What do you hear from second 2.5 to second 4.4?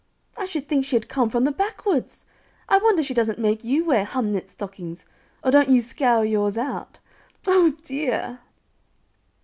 I wonder she doesn't make you wear 'hum